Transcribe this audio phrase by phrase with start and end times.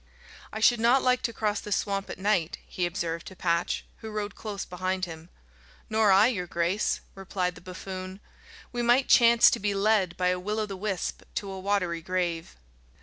[0.51, 4.09] "I should not like to cross this swamp at night," he observed to Patch, who
[4.09, 5.29] rode close behind him.
[5.91, 8.19] "Nor I, your grace," replied the buffoon.
[8.71, 12.01] "We might chance to be led by a will o' the wisp to a watery
[12.01, 12.55] grave."